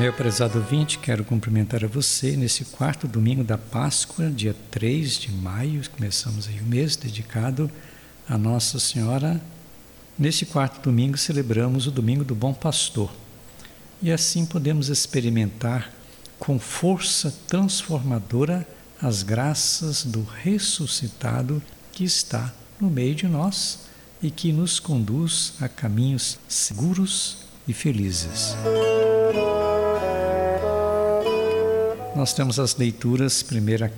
[0.00, 5.30] Meu prezado ouvinte, quero cumprimentar a você nesse quarto domingo da Páscoa, dia 3 de
[5.30, 5.82] maio.
[5.90, 7.70] Começamos aí o mês dedicado
[8.26, 9.38] a Nossa Senhora.
[10.18, 13.12] Neste quarto domingo celebramos o Domingo do Bom Pastor.
[14.00, 15.92] E assim podemos experimentar
[16.38, 18.66] com força transformadora
[19.02, 23.80] as graças do ressuscitado que está no meio de nós
[24.22, 28.56] e que nos conduz a caminhos seguros e felizes.
[32.20, 33.90] Nós temos as leituras, primeira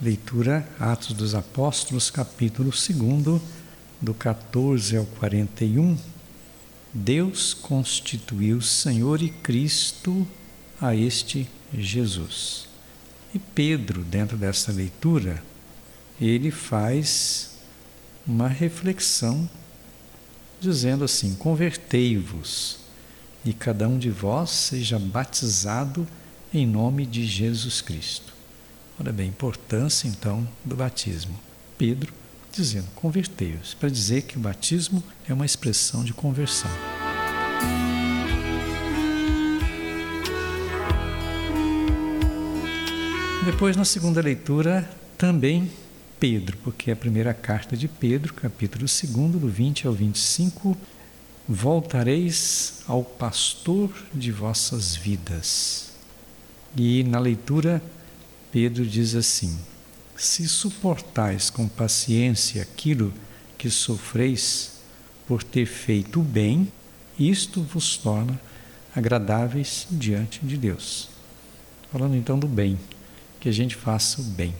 [0.00, 3.40] leitura, Atos dos Apóstolos, capítulo 2,
[4.00, 5.96] do 14 ao 41.
[6.92, 10.26] Deus constituiu Senhor e Cristo
[10.80, 12.66] a este Jesus.
[13.32, 15.40] E Pedro, dentro dessa leitura,
[16.20, 17.58] ele faz
[18.26, 19.48] uma reflexão
[20.60, 22.80] dizendo assim: Convertei-vos
[23.44, 26.04] e cada um de vós seja batizado
[26.54, 28.34] em nome de Jesus Cristo.
[29.00, 31.38] Olha bem, a importância então do batismo.
[31.78, 32.12] Pedro
[32.52, 36.70] dizendo: convertei-os, para dizer que o batismo é uma expressão de conversão.
[43.44, 45.70] Depois, na segunda leitura, também
[46.20, 50.76] Pedro, porque é a primeira carta de Pedro, capítulo 2, do 20 ao 25,
[51.48, 55.91] voltareis ao pastor de vossas vidas
[56.76, 57.82] e na leitura,
[58.50, 59.58] Pedro diz assim:
[60.16, 63.12] Se suportais com paciência aquilo
[63.58, 64.72] que sofreis
[65.26, 66.70] por ter feito o bem,
[67.18, 68.40] isto vos torna
[68.94, 71.08] agradáveis diante de Deus.
[71.90, 72.78] Falando então do bem,
[73.38, 74.54] que a gente faça o bem.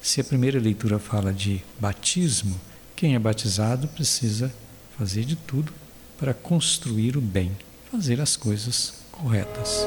[0.00, 2.58] Se a primeira leitura fala de batismo,
[2.94, 4.52] quem é batizado precisa
[4.96, 5.72] fazer de tudo
[6.18, 7.52] para construir o bem,
[7.90, 9.86] fazer as coisas corretas.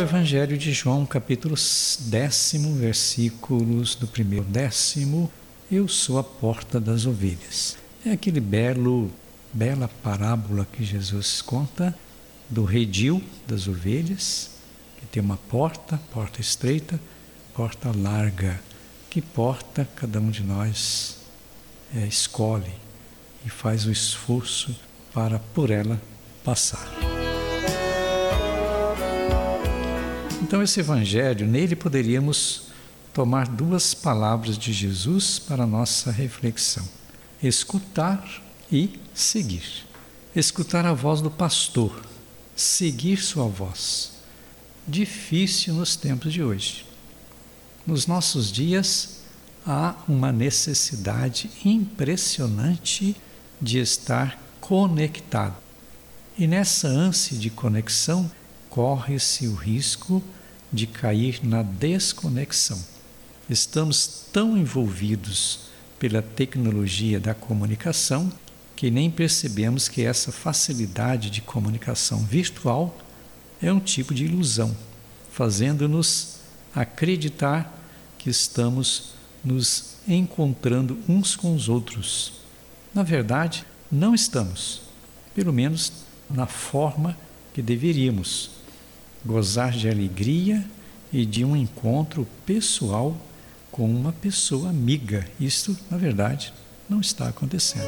[0.00, 1.54] Evangelho de João, capítulo
[2.00, 5.30] décimo, versículos do primeiro décimo,
[5.70, 7.76] eu sou a porta das ovelhas.
[8.04, 9.10] É aquele belo,
[9.52, 11.94] bela parábola que Jesus conta
[12.50, 14.50] do redil das ovelhas,
[14.98, 17.00] que tem uma porta, porta estreita,
[17.54, 18.60] porta larga.
[19.08, 21.18] Que porta cada um de nós
[21.94, 22.74] é, escolhe
[23.46, 24.76] e faz o esforço
[25.12, 26.00] para por ela
[26.44, 26.97] passar.
[30.48, 32.68] Então, esse Evangelho, nele poderíamos
[33.12, 36.88] tomar duas palavras de Jesus para nossa reflexão:
[37.42, 38.42] escutar
[38.72, 39.84] e seguir.
[40.34, 42.00] Escutar a voz do pastor,
[42.56, 44.12] seguir sua voz.
[44.86, 46.86] Difícil nos tempos de hoje.
[47.86, 49.18] Nos nossos dias,
[49.66, 53.14] há uma necessidade impressionante
[53.60, 55.56] de estar conectado.
[56.38, 58.30] E nessa ânsia de conexão,
[58.70, 60.22] corre-se o risco
[60.72, 62.78] de cair na desconexão.
[63.48, 65.60] Estamos tão envolvidos
[65.98, 68.30] pela tecnologia da comunicação
[68.76, 72.96] que nem percebemos que essa facilidade de comunicação virtual
[73.60, 74.76] é um tipo de ilusão,
[75.32, 76.36] fazendo-nos
[76.74, 77.76] acreditar
[78.16, 79.14] que estamos
[79.44, 82.34] nos encontrando uns com os outros.
[82.94, 84.82] Na verdade, não estamos,
[85.34, 85.92] pelo menos
[86.30, 87.16] na forma
[87.52, 88.57] que deveríamos
[89.24, 90.64] gozar de alegria
[91.12, 93.16] e de um encontro pessoal
[93.70, 95.26] com uma pessoa amiga.
[95.38, 96.52] Isto, na verdade,
[96.88, 97.86] não está acontecendo.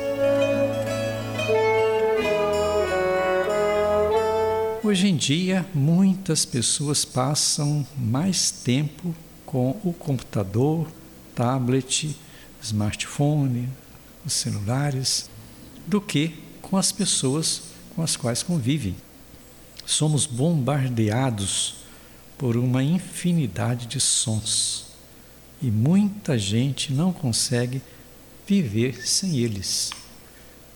[4.83, 9.15] Hoje em dia, muitas pessoas passam mais tempo
[9.45, 10.89] com o computador,
[11.35, 12.17] tablet,
[12.63, 13.69] smartphone,
[14.25, 15.29] os celulares,
[15.87, 17.63] do que com as pessoas
[17.95, 18.95] com as quais convivem
[19.91, 21.77] somos bombardeados
[22.39, 24.87] por uma infinidade de sons
[25.61, 27.83] e muita gente não consegue
[28.47, 29.91] viver sem eles.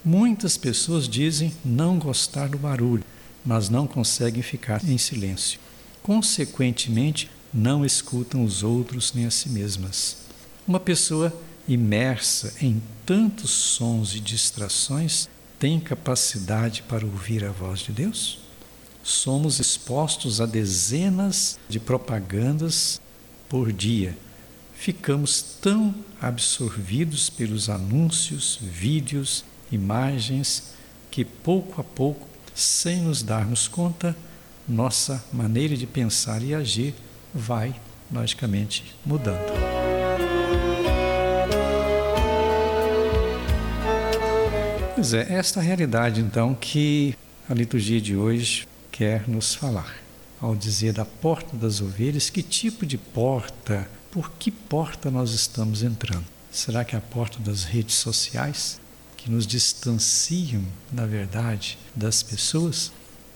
[0.04, 3.04] Muitas pessoas dizem não gostar do barulho,
[3.44, 5.58] mas não conseguem ficar em silêncio.
[6.02, 10.18] Consequentemente, não escutam os outros nem a si mesmas.
[10.66, 11.32] Uma pessoa
[11.66, 15.28] imersa em tantos sons e distrações
[15.58, 18.43] tem capacidade para ouvir a voz de Deus?
[19.04, 22.98] Somos expostos a dezenas de propagandas
[23.50, 24.16] por dia.
[24.74, 30.74] Ficamos tão absorvidos pelos anúncios, vídeos, imagens,
[31.10, 34.16] que pouco a pouco, sem nos darmos conta,
[34.66, 36.94] nossa maneira de pensar e agir
[37.32, 37.74] vai,
[38.10, 39.52] logicamente, mudando.
[44.94, 47.14] Pois é, esta realidade então que
[47.48, 49.92] a liturgia de hoje quer nos falar.
[50.40, 55.82] Ao dizer da porta das ovelhas, que tipo de porta, por que porta nós estamos
[55.82, 56.24] entrando?
[56.48, 58.80] Será que é a porta das redes sociais,
[59.16, 60.62] que nos distanciam,
[60.92, 62.92] na verdade, das pessoas?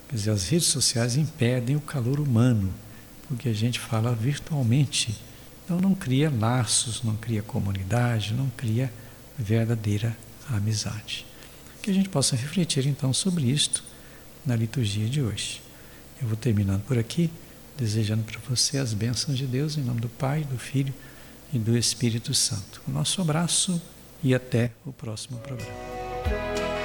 [0.09, 2.73] Quer dizer, as redes sociais impedem o calor humano,
[3.27, 5.17] porque a gente fala virtualmente.
[5.65, 8.93] Então não cria laços, não cria comunidade, não cria
[9.37, 10.17] verdadeira
[10.49, 11.27] amizade.
[11.83, 13.89] Que a gente possa refletir então sobre isto
[14.45, 15.61] na liturgia de hoje.
[16.21, 17.31] Eu vou terminando por aqui,
[17.77, 20.93] desejando para você as bênçãos de Deus em nome do Pai, do Filho
[21.53, 22.83] e do Espírito Santo.
[22.87, 23.81] O nosso abraço
[24.23, 26.78] e até o próximo programa.